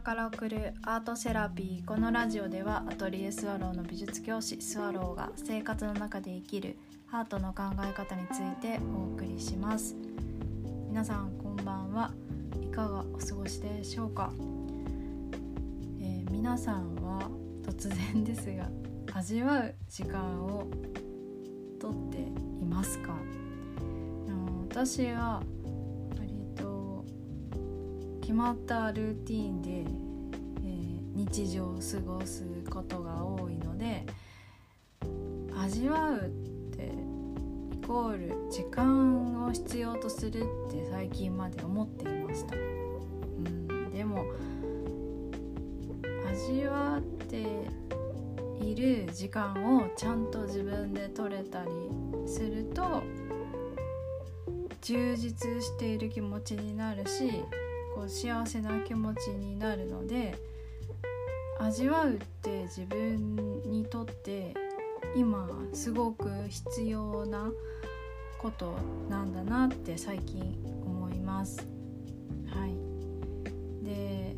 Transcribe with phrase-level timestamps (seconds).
[0.00, 6.76] から送るアートセラピーこのラジオではアトリエスワローの美術教師スワローが生活の中で生きる
[7.10, 9.96] アートの考え方についてお送りします。
[10.88, 12.12] 皆さんこんばんは
[12.62, 14.30] いかがお過ごしでしょうか、
[16.00, 17.28] えー、皆さんは
[17.64, 18.68] 突然ですが
[19.14, 20.68] 味わう時間を
[21.80, 23.14] とっていますか？
[24.70, 25.42] 私は
[28.28, 34.04] 決まったルーティンで、えー、日常を過ごすことが多いので
[35.58, 36.28] 味わうっ
[36.76, 36.92] て
[37.74, 44.22] イコール時間を必要とするって最近まで思っていました、うん、でも
[46.30, 47.46] 味わって
[48.60, 51.70] いる時間をちゃんと自分で取れたり
[52.26, 53.02] すると
[54.82, 57.42] 充実している気持ちになるし
[57.98, 60.38] こう幸せな気持ちになるので
[61.58, 63.36] 味わうって自分
[63.68, 64.54] にとって
[65.16, 67.50] 今すごく必要な
[68.40, 68.76] こと
[69.10, 70.40] なんだなって最近
[70.86, 71.66] 思います。
[72.46, 74.36] はい、で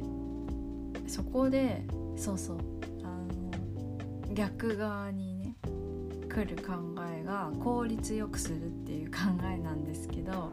[1.06, 1.82] そこで
[2.16, 2.58] そうそう
[3.02, 5.54] あの逆側にね
[6.30, 6.72] 来る考
[7.14, 10.50] えが効率よくするっていう考えなんですけど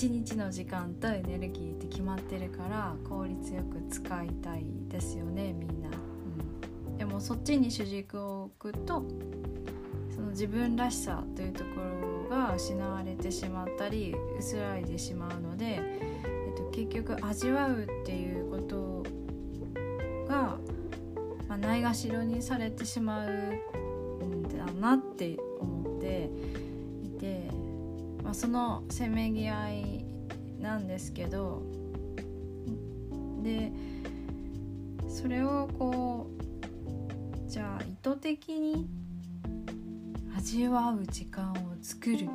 [0.00, 5.90] 1日の時間とエネルギーって決まってるから効率よく使いたいですよねみんな、
[6.88, 9.04] うん、でもそっちに主軸を置くと
[10.14, 19.02] その自分らしさというところが失われてしまったり薄らいでしまうので、えっと、結局味わうっていうこと
[20.26, 20.56] が、
[21.46, 23.30] ま、ないがしろにされてしまう
[24.24, 26.30] んだなって思って
[27.04, 27.50] いて
[28.22, 30.04] まあ、そのせめぎ合い
[30.60, 31.62] なんですけど
[33.42, 33.72] で
[35.08, 36.30] それをこ
[37.46, 38.88] うじゃあ意図的に
[40.36, 42.28] 味わう時間を作る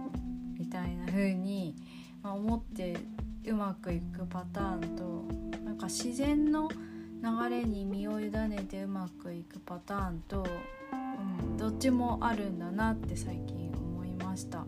[0.60, 1.76] みたいな風に、
[2.22, 2.98] ま、思って
[3.46, 6.70] うまくいくパターンとなんか自然の
[7.24, 10.46] 流れに身を委ねてうまくいくパターンと、
[10.92, 14.66] うん、どっちもあるんだなって最近思いました。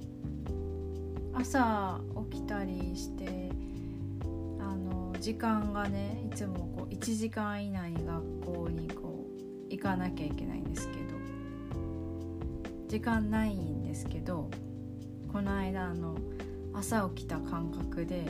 [1.40, 3.52] 朝起きたりして
[4.60, 9.24] あの時間がねいつもこう1時間以内に学校にこ
[9.70, 11.04] う行かなきゃいけないんですけど
[12.88, 14.50] 時間ないんですけど
[15.32, 16.16] この間あの
[16.74, 18.26] 朝起きた感覚で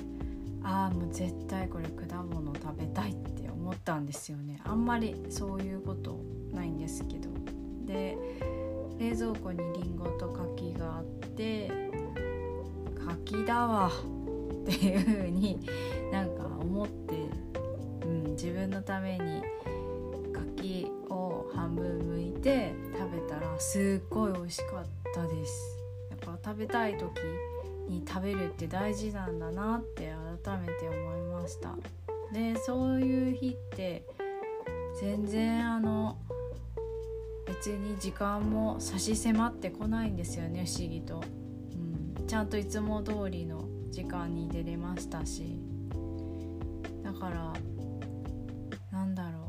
[0.64, 4.60] ああもう絶対これ果物食べたいって思ったんですよね。
[4.66, 6.20] あんまりそういうこと
[6.52, 7.30] ないんですけど。
[7.86, 8.18] で
[9.00, 11.72] 冷蔵庫にりんごと柿があって
[13.08, 13.92] 柿だわ。
[14.68, 15.60] っていう風に
[16.12, 17.16] なんか思って、
[18.06, 19.42] うん、自分のために
[20.34, 25.78] 柿を半分剥いて食べたらすっごい美味しかったです。
[26.10, 27.10] やっぱ食べたい時
[27.88, 30.14] に食べるって大事なんだなって
[30.44, 31.76] 改めて思いました。
[32.34, 34.04] でそういう日って
[35.00, 36.18] 全然あの
[37.46, 41.24] 別に時間も差し迫ってこないんですよね不思議と。
[42.28, 45.62] ちゃんといつも通りの時間に出れましたし
[47.02, 47.54] だから
[48.92, 49.48] なんだろう。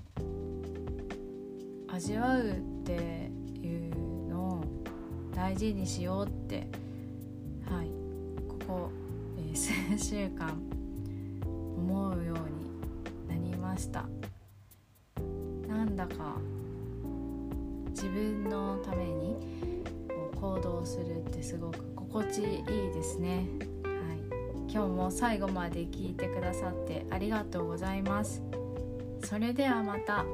[1.88, 4.64] 味わうっていうのを
[5.34, 6.68] 大事にしようって
[7.68, 7.88] はい
[8.46, 8.90] ここ、
[9.38, 10.62] えー、数週間
[11.76, 14.04] 思うようになりました。
[15.66, 16.36] なんだか
[17.90, 19.36] 自分のために
[20.40, 22.64] 行動するってすごく心地いい
[22.94, 23.46] ですね、
[23.84, 28.42] はい、今日も最後まで聞いてくださってありがとうございます。
[29.24, 30.24] それではまた。